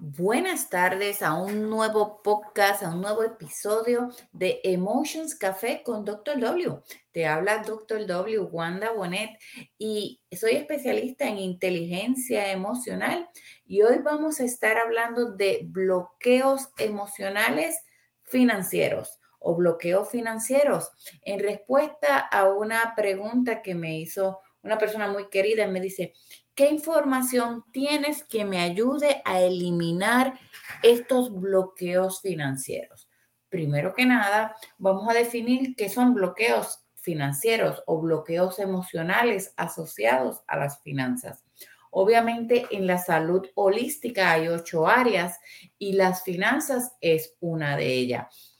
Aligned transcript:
Buenas 0.00 0.70
tardes 0.70 1.22
a 1.22 1.34
un 1.34 1.68
nuevo 1.68 2.22
podcast, 2.22 2.84
a 2.84 2.90
un 2.90 3.00
nuevo 3.00 3.24
episodio 3.24 4.10
de 4.30 4.60
Emotions 4.62 5.34
Café 5.34 5.82
con 5.82 6.04
Dr. 6.04 6.38
W. 6.38 6.84
Te 7.10 7.26
habla 7.26 7.64
Dr. 7.66 8.06
W, 8.06 8.38
Wanda 8.38 8.92
Bonet, 8.92 9.30
y 9.76 10.22
soy 10.30 10.52
especialista 10.52 11.26
en 11.26 11.38
inteligencia 11.38 12.52
emocional. 12.52 13.28
Y 13.66 13.82
hoy 13.82 13.98
vamos 13.98 14.38
a 14.38 14.44
estar 14.44 14.78
hablando 14.78 15.32
de 15.32 15.62
bloqueos 15.64 16.68
emocionales 16.78 17.76
financieros 18.22 19.18
o 19.40 19.56
bloqueos 19.56 20.08
financieros 20.08 20.92
en 21.22 21.40
respuesta 21.40 22.18
a 22.18 22.48
una 22.48 22.94
pregunta 22.94 23.62
que 23.62 23.74
me 23.74 23.98
hizo 23.98 24.38
una 24.62 24.78
persona 24.78 25.08
muy 25.08 25.28
querida. 25.28 25.66
Me 25.66 25.80
dice, 25.80 26.14
¿Qué 26.58 26.68
información 26.70 27.64
tienes 27.70 28.24
que 28.24 28.44
me 28.44 28.60
ayude 28.60 29.22
a 29.24 29.40
eliminar 29.40 30.40
estos 30.82 31.32
bloqueos 31.32 32.20
financieros? 32.20 33.08
Primero 33.48 33.94
que 33.94 34.04
nada, 34.04 34.56
vamos 34.76 35.08
a 35.08 35.14
definir 35.14 35.76
qué 35.76 35.88
son 35.88 36.14
bloqueos 36.14 36.80
financieros 36.96 37.84
o 37.86 38.00
bloqueos 38.00 38.58
emocionales 38.58 39.54
asociados 39.56 40.40
a 40.48 40.56
las 40.56 40.82
finanzas. 40.82 41.44
Obviamente 41.92 42.66
en 42.72 42.88
la 42.88 42.98
salud 42.98 43.46
holística 43.54 44.32
hay 44.32 44.48
ocho 44.48 44.88
áreas 44.88 45.38
y 45.78 45.92
las 45.92 46.24
finanzas 46.24 46.96
es 47.00 47.36
una 47.38 47.76
de 47.76 47.86
ellas. 47.86 48.56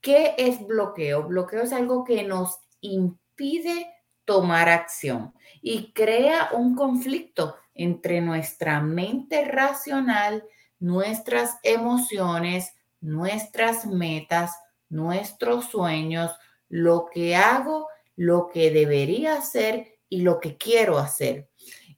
¿Qué 0.00 0.34
es 0.38 0.66
bloqueo? 0.66 1.24
Bloqueo 1.24 1.64
es 1.64 1.74
algo 1.74 2.02
que 2.02 2.22
nos 2.22 2.60
impide 2.80 3.92
tomar 4.32 4.70
acción 4.70 5.34
y 5.60 5.92
crea 5.92 6.48
un 6.54 6.74
conflicto 6.74 7.54
entre 7.74 8.22
nuestra 8.22 8.80
mente 8.80 9.44
racional, 9.44 10.42
nuestras 10.80 11.58
emociones, 11.62 12.72
nuestras 13.02 13.84
metas, 13.84 14.52
nuestros 14.88 15.66
sueños, 15.66 16.30
lo 16.70 17.10
que 17.12 17.36
hago, 17.36 17.88
lo 18.16 18.48
que 18.48 18.70
debería 18.70 19.34
hacer 19.34 19.98
y 20.08 20.22
lo 20.22 20.40
que 20.40 20.56
quiero 20.56 20.96
hacer. 20.96 21.50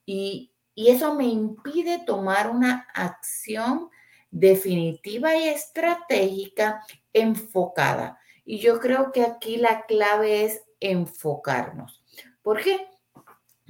Y, 0.04 0.52
y 0.74 0.88
eso 0.88 1.14
me 1.14 1.26
impide 1.26 2.00
tomar 2.04 2.50
una 2.50 2.88
acción 2.94 3.90
definitiva 4.32 5.36
y 5.36 5.44
estratégica 5.44 6.84
enfocada. 7.12 8.18
Y 8.44 8.58
yo 8.58 8.80
creo 8.80 9.12
que 9.12 9.22
aquí 9.22 9.56
la 9.56 9.86
clave 9.86 10.46
es 10.46 10.64
enfocarnos. 10.80 12.03
¿Por 12.44 12.62
qué? 12.62 12.86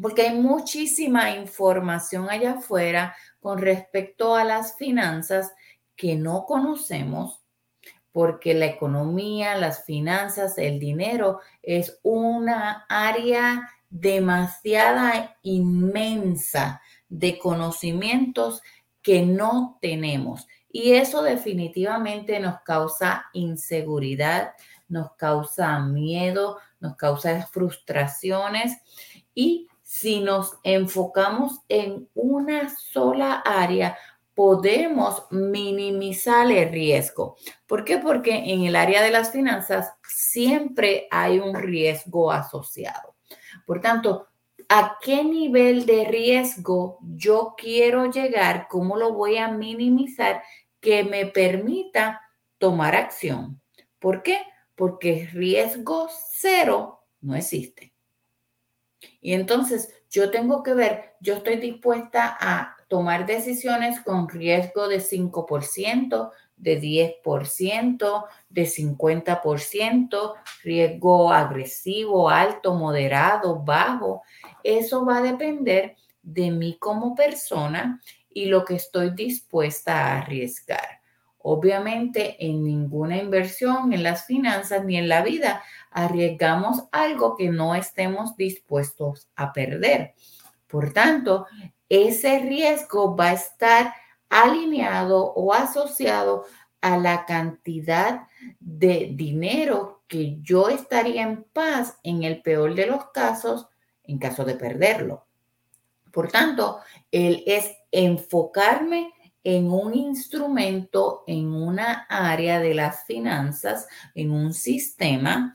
Porque 0.03 0.23
hay 0.23 0.35
muchísima 0.35 1.31
información 1.31 2.29
allá 2.29 2.55
afuera 2.55 3.15
con 3.39 3.59
respecto 3.59 4.35
a 4.35 4.43
las 4.43 4.77
finanzas 4.77 5.55
que 5.95 6.17
no 6.17 6.45
conocemos, 6.45 7.41
porque 8.11 8.53
la 8.53 8.67
economía, 8.67 9.57
las 9.57 9.85
finanzas, 9.85 10.59
el 10.59 10.81
dinero 10.81 11.39
es 11.63 12.01
una 12.03 12.85
área 12.89 13.71
demasiada 13.91 15.37
inmensa 15.43 16.83
de 17.09 17.39
conocimientos 17.39 18.61
que 19.03 19.23
no 19.23 19.79
tenemos. 19.81 20.49
Y 20.69 20.95
eso 20.95 21.23
definitivamente 21.23 22.41
nos 22.41 22.61
causa 22.63 23.27
inseguridad, 23.35 24.55
nos 24.89 25.13
causa 25.13 25.79
miedo, 25.79 26.59
nos 26.85 26.97
causa 26.97 27.47
frustraciones 27.47 28.77
y 29.35 29.69
si 29.83 30.21
nos 30.21 30.59
enfocamos 30.63 31.61
en 31.69 32.09
una 32.15 32.69
sola 32.69 33.43
área, 33.45 33.97
podemos 34.35 35.25
minimizar 35.31 36.51
el 36.51 36.71
riesgo. 36.71 37.37
¿Por 37.67 37.85
qué? 37.85 37.99
Porque 37.99 38.35
en 38.53 38.65
el 38.65 38.77
área 38.77 39.03
de 39.03 39.11
las 39.11 39.31
finanzas 39.31 39.93
siempre 40.07 41.07
hay 41.11 41.39
un 41.39 41.55
riesgo 41.55 42.31
asociado. 42.31 43.15
Por 43.67 43.81
tanto, 43.81 44.27
¿a 44.69 44.99
qué 45.01 45.25
nivel 45.25 45.87
de 45.87 46.05
riesgo 46.05 46.99
yo 47.01 47.55
quiero 47.57 48.11
llegar? 48.11 48.67
¿Cómo 48.69 48.97
lo 48.97 49.13
voy 49.15 49.39
a 49.39 49.49
minimizar 49.49 50.43
que 50.81 51.05
me 51.05 51.27
permita 51.27 52.21
tomar 52.59 52.97
acción? 52.97 53.61
¿Por 53.99 54.23
qué? 54.23 54.39
Porque 54.75 55.29
riesgo 55.33 56.09
cero 56.33 57.05
no 57.21 57.35
existe. 57.35 57.95
Y 59.21 59.33
entonces 59.33 59.93
yo 60.11 60.31
tengo 60.31 60.63
que 60.63 60.75
ver, 60.75 61.15
yo 61.21 61.35
estoy 61.35 61.57
dispuesta 61.57 62.37
a 62.41 62.77
tomar 62.89 63.27
decisiones 63.27 64.01
con 64.01 64.29
riesgo 64.29 64.89
de 64.89 65.01
5%, 65.01 66.31
de 66.57 66.81
10%, 66.81 68.25
de 68.49 68.63
50%, 68.63 70.35
riesgo 70.63 71.33
agresivo, 71.33 72.31
alto, 72.31 72.75
moderado, 72.75 73.63
bajo. 73.65 74.23
Eso 74.63 75.05
va 75.05 75.19
a 75.19 75.23
depender 75.23 75.97
de 76.23 76.51
mí 76.51 76.77
como 76.79 77.15
persona 77.15 78.01
y 78.31 78.47
lo 78.47 78.65
que 78.65 78.77
estoy 78.77 79.11
dispuesta 79.11 79.95
a 79.95 80.19
arriesgar. 80.19 81.04
Obviamente, 81.47 82.37
en 82.47 82.65
ninguna 82.65 83.19
inversión 83.19 83.93
en 83.93 84.03
las 84.03 84.25
finanzas 84.25 84.83
ni 84.83 84.97
en 84.97 85.11
la 85.11 85.23
vida 85.23 85.63
arriesgamos 85.91 86.85
algo 86.91 87.37
que 87.37 87.51
no 87.51 87.75
estemos 87.75 88.35
dispuestos 88.35 89.29
a 89.37 89.53
perder. 89.53 90.15
Por 90.67 90.95
tanto, 90.95 91.45
ese 91.91 92.39
riesgo 92.39 93.15
va 93.15 93.27
a 93.27 93.33
estar 93.35 93.93
alineado 94.31 95.35
o 95.35 95.53
asociado 95.53 96.47
a 96.81 96.97
la 96.97 97.27
cantidad 97.27 98.27
de 98.59 99.11
dinero 99.13 100.03
que 100.09 100.39
yo 100.41 100.71
estaría 100.71 101.25
en 101.25 101.45
paz 101.45 101.99
en 102.03 102.23
el 102.23 102.41
peor 102.41 102.75
de 102.75 102.87
los 102.87 103.11
casos 103.11 103.69
en 104.03 104.17
caso 104.17 104.47
de 104.47 104.55
perderlo. 104.55 105.27
Por 106.11 106.33
tanto, 106.33 106.81
el 107.11 107.43
es 107.47 107.71
enfocarme 107.91 109.13
en 109.45 109.71
un 109.71 109.95
instrumento, 109.95 111.23
en 111.27 111.53
una 111.53 112.07
área 112.09 112.59
de 112.61 112.75
las 112.75 113.05
finanzas, 113.05 113.87
en 114.15 114.31
un 114.31 114.55
sistema, 114.55 115.55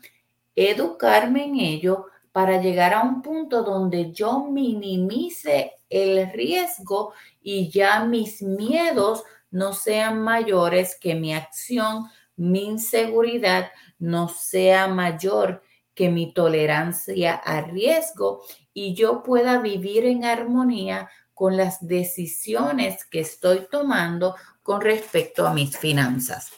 educarme 0.54 1.44
en 1.44 1.56
ello 1.56 2.06
para 2.32 2.60
llegar 2.62 2.94
a 2.94 3.02
un 3.02 3.20
punto 3.20 3.64
donde 3.64 4.12
yo 4.12 4.44
minimice 4.44 5.72
el 5.88 6.30
riesgo 6.32 7.12
y 7.42 7.68
ya 7.68 8.04
mis 8.04 8.40
miedos 8.40 9.24
no 9.50 9.72
sean 9.72 10.22
mayores 10.22 10.96
que 11.00 11.16
mi 11.16 11.34
acción, 11.34 12.06
mi 12.36 12.64
inseguridad 12.66 13.72
no 13.98 14.28
sea 14.28 14.86
mayor 14.86 15.62
que 15.94 16.08
mi 16.08 16.32
tolerancia 16.32 17.34
a 17.34 17.62
riesgo 17.62 18.42
y 18.72 18.94
yo 18.94 19.24
pueda 19.24 19.58
vivir 19.58 20.06
en 20.06 20.24
armonía 20.24 21.10
con 21.40 21.56
las 21.56 21.88
decisiones 21.88 23.06
que 23.06 23.20
estoy 23.20 23.66
tomando 23.70 24.36
con 24.62 24.82
respecto 24.82 25.46
a 25.46 25.54
mis 25.54 25.74
finanzas. 25.74 26.50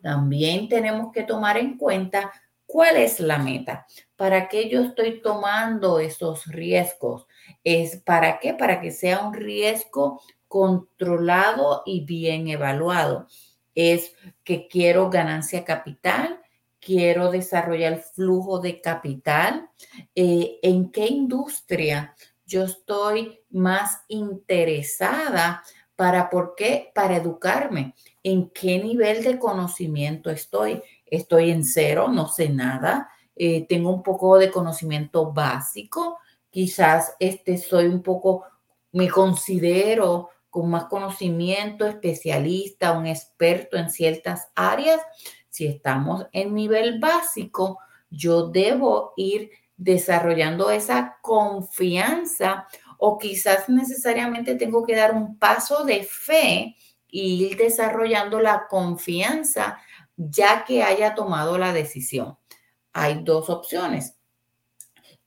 También 0.00 0.66
tenemos 0.66 1.12
que 1.12 1.24
tomar 1.24 1.58
en 1.58 1.76
cuenta 1.76 2.32
cuál 2.64 2.96
es 2.96 3.20
la 3.20 3.36
meta, 3.36 3.86
para 4.16 4.48
qué 4.48 4.70
yo 4.70 4.82
estoy 4.82 5.20
tomando 5.20 5.98
esos 6.00 6.46
riesgos. 6.46 7.26
¿Es 7.64 7.98
para 7.98 8.38
qué? 8.38 8.54
Para 8.54 8.80
que 8.80 8.92
sea 8.92 9.26
un 9.26 9.34
riesgo 9.34 10.22
controlado 10.48 11.82
y 11.84 12.06
bien 12.06 12.48
evaluado. 12.48 13.26
Es 13.74 14.14
que 14.42 14.68
quiero 14.68 15.10
ganancia 15.10 15.66
capital, 15.66 16.40
quiero 16.80 17.30
desarrollar 17.30 17.98
flujo 17.98 18.58
de 18.58 18.80
capital, 18.80 19.68
eh, 20.14 20.58
en 20.62 20.90
qué 20.90 21.08
industria 21.08 22.14
yo 22.50 22.64
estoy 22.64 23.38
más 23.50 24.02
interesada 24.08 25.62
para, 25.94 26.28
¿por 26.28 26.54
qué? 26.56 26.90
Para 26.94 27.16
educarme. 27.16 27.94
¿En 28.24 28.50
qué 28.50 28.82
nivel 28.82 29.22
de 29.22 29.38
conocimiento 29.38 30.30
estoy? 30.30 30.82
Estoy 31.06 31.50
en 31.50 31.64
cero, 31.64 32.08
no 32.08 32.26
sé 32.26 32.48
nada. 32.48 33.08
Eh, 33.36 33.66
tengo 33.68 33.90
un 33.90 34.02
poco 34.02 34.36
de 34.36 34.50
conocimiento 34.50 35.32
básico. 35.32 36.18
Quizás 36.50 37.14
este 37.20 37.56
soy 37.56 37.86
un 37.86 38.02
poco, 38.02 38.44
me 38.90 39.08
considero 39.08 40.30
con 40.48 40.68
más 40.70 40.86
conocimiento, 40.86 41.86
especialista, 41.86 42.98
un 42.98 43.06
experto 43.06 43.76
en 43.76 43.90
ciertas 43.90 44.48
áreas. 44.56 45.00
Si 45.48 45.66
estamos 45.66 46.26
en 46.32 46.52
nivel 46.54 46.98
básico, 46.98 47.78
yo 48.10 48.48
debo 48.48 49.12
ir 49.16 49.52
desarrollando 49.80 50.70
esa 50.70 51.16
confianza 51.22 52.66
o 52.98 53.16
quizás 53.16 53.70
necesariamente 53.70 54.54
tengo 54.54 54.84
que 54.84 54.94
dar 54.94 55.14
un 55.14 55.38
paso 55.38 55.84
de 55.84 56.02
fe 56.02 56.76
y 57.08 57.46
ir 57.46 57.56
desarrollando 57.56 58.40
la 58.40 58.66
confianza 58.68 59.78
ya 60.16 60.64
que 60.66 60.82
haya 60.82 61.14
tomado 61.14 61.56
la 61.56 61.72
decisión. 61.72 62.36
Hay 62.92 63.22
dos 63.24 63.48
opciones. 63.48 64.18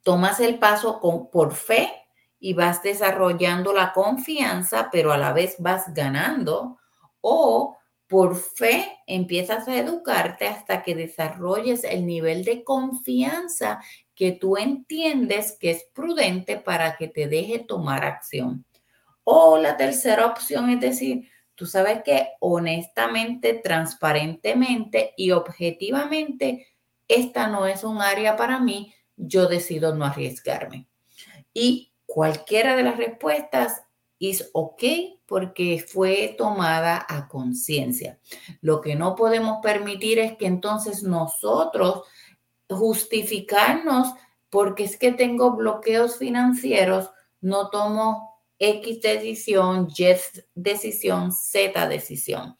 Tomas 0.04 0.40
el 0.40 0.60
paso 0.60 1.00
con, 1.00 1.32
por 1.32 1.56
fe 1.56 1.92
y 2.40 2.54
vas 2.54 2.84
desarrollando 2.84 3.74
la 3.74 3.92
confianza, 3.92 4.90
pero 4.92 5.12
a 5.12 5.18
la 5.18 5.34
vez 5.34 5.56
vas 5.58 5.92
ganando. 5.96 6.78
o 7.22 7.78
por 8.14 8.36
fe 8.36 9.00
empiezas 9.08 9.68
a 9.68 9.76
educarte 9.76 10.46
hasta 10.46 10.84
que 10.84 10.94
desarrolles 10.94 11.84
el 11.84 12.06
nivel 12.06 12.44
de 12.44 12.64
confianza 12.64 13.82
que 14.16 14.32
tú 14.32 14.58
entiendes 14.58 15.58
que 15.60 15.72
es 15.72 15.86
prudente 15.94 16.58
para 16.58 16.96
que 16.98 17.08
te 17.08 17.28
deje 17.28 17.60
tomar 17.60 18.06
acción. 18.06 18.66
O 19.24 19.58
la 19.58 19.78
tercera 19.78 20.26
opción 20.26 20.70
es 20.70 20.80
decir, 20.80 21.30
tú 21.56 21.66
sabes 21.66 22.04
que 22.04 22.30
honestamente, 22.40 23.54
transparentemente 23.54 25.14
y 25.18 25.32
objetivamente, 25.32 26.68
esta 27.08 27.48
no 27.48 27.66
es 27.66 27.84
un 27.84 28.02
área 28.02 28.36
para 28.36 28.60
mí, 28.60 28.94
yo 29.16 29.48
decido 29.48 29.96
no 29.96 30.06
arriesgarme. 30.06 30.88
Y 31.54 31.94
cualquiera 32.06 32.76
de 32.76 32.84
las 32.84 32.98
respuestas 32.98 33.84
es 34.20 34.50
ok 34.54 34.84
porque 35.26 35.84
fue 35.86 36.36
tomada 36.38 37.06
a 37.08 37.28
conciencia. 37.28 38.20
Lo 38.62 38.82
que 38.82 38.96
no 38.96 39.16
podemos 39.16 39.60
permitir 39.62 40.20
es 40.20 40.38
que 40.38 40.46
entonces 40.46 41.04
nosotros 41.04 42.04
justificarnos 42.70 44.14
porque 44.50 44.84
es 44.84 44.98
que 44.98 45.12
tengo 45.12 45.56
bloqueos 45.56 46.18
financieros, 46.18 47.10
no 47.42 47.70
tomo 47.70 48.40
X 48.60 49.02
decisión, 49.02 49.90
Y 49.98 50.06
decisión, 50.56 51.32
Z 51.32 51.88
decisión. 51.88 52.56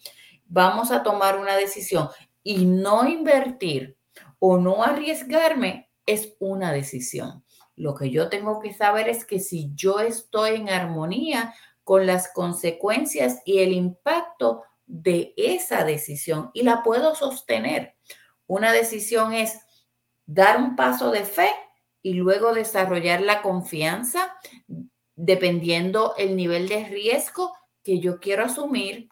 Vamos 0.46 0.92
a 0.92 1.04
tomar 1.04 1.40
una 1.40 1.56
decisión 1.56 2.10
y 2.44 2.66
no 2.66 3.08
invertir 3.08 3.98
o 4.40 4.58
no 4.58 4.84
arriesgarme 4.84 5.90
es 6.06 6.34
una 6.40 6.74
decisión. 6.74 7.44
Lo 7.76 7.96
que 7.96 8.10
yo 8.10 8.30
tengo 8.30 8.60
que 8.60 8.74
saber 8.74 9.08
es 9.08 9.26
que 9.26 9.40
si 9.40 9.72
yo 9.74 10.00
estoy 10.00 10.56
en 10.56 10.70
armonía 10.70 11.54
con 11.84 12.06
las 12.06 12.30
consecuencias 12.30 13.42
y 13.46 13.60
el 13.60 13.74
impacto 13.74 14.64
de 14.86 15.34
esa 15.38 15.84
decisión 15.84 16.52
y 16.54 16.64
la 16.64 16.84
puedo 16.84 17.16
sostener. 17.16 17.96
Una 18.48 18.72
decisión 18.72 19.34
es 19.34 19.60
dar 20.26 20.58
un 20.58 20.76
paso 20.76 21.12
de 21.12 21.24
fe 21.24 21.50
y 22.02 22.14
luego 22.14 22.54
desarrollar 22.54 23.22
la 23.22 23.42
confianza 23.42 24.36
dependiendo 25.16 26.14
el 26.18 26.36
nivel 26.36 26.68
de 26.68 26.86
riesgo 26.86 27.54
que 27.84 28.00
yo 28.00 28.20
quiero 28.20 28.46
asumir. 28.46 29.10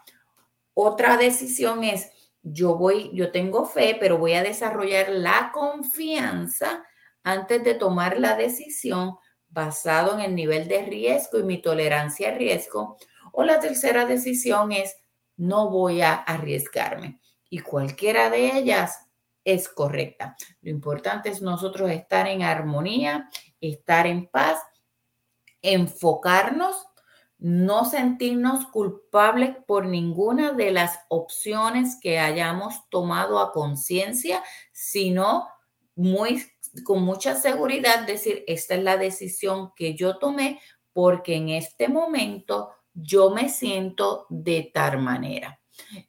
Otra 0.74 1.18
decisión 1.18 1.84
es 1.84 2.12
yo 2.44 2.76
voy, 2.76 3.12
yo 3.14 3.32
tengo 3.32 3.66
fe, 3.66 3.96
pero 4.00 4.18
voy 4.18 4.34
a 4.34 4.44
desarrollar 4.44 5.10
la 5.10 5.52
confianza 5.54 6.84
antes 7.24 7.64
de 7.64 7.76
tomar 7.76 8.20
la 8.20 8.36
decisión 8.36 9.18
basado 9.50 10.14
en 10.16 10.22
el 10.22 10.36
nivel 10.36 10.68
de 10.68 10.84
riesgo 10.84 11.38
y 11.38 11.44
mi 11.44 11.62
tolerancia 11.62 12.30
a 12.30 12.32
riesgo. 12.32 12.98
O 13.32 13.44
la 13.44 13.60
tercera 13.60 14.06
decisión 14.06 14.72
es 14.72 14.96
no 15.38 15.70
voy 15.70 16.02
a 16.02 16.14
arriesgarme. 16.14 17.20
Y 17.50 17.60
cualquiera 17.60 18.30
de 18.30 18.58
ellas 18.58 19.11
es 19.44 19.70
correcta. 19.70 20.36
Lo 20.62 20.70
importante 20.70 21.30
es 21.30 21.42
nosotros 21.42 21.90
estar 21.92 22.28
en 22.28 22.44
armonía, 22.44 23.30
estar 23.60 24.08
en 24.08 24.28
paz, 24.28 24.60
enfocarnos, 25.62 26.76
no 27.38 27.86
sentirnos 27.86 28.68
culpables 28.68 29.56
por 29.66 29.88
ninguna 29.88 30.54
de 30.54 30.72
las 30.72 31.00
opciones 31.10 31.98
que 32.00 32.20
hayamos 32.20 32.88
tomado 32.90 33.40
a 33.40 33.52
conciencia, 33.52 34.44
sino 34.72 35.48
muy 35.96 36.44
con 36.84 37.04
mucha 37.04 37.36
seguridad 37.36 38.06
decir, 38.06 38.44
esta 38.48 38.76
es 38.76 38.84
la 38.84 38.98
decisión 38.98 39.74
que 39.76 39.96
yo 39.96 40.18
tomé 40.18 40.62
porque 40.94 41.36
en 41.36 41.50
este 41.50 41.88
momento 41.90 42.72
yo 42.94 43.32
me 43.32 43.50
siento 43.50 44.26
de 44.30 44.72
tal 44.74 45.00
manera. 45.00 45.62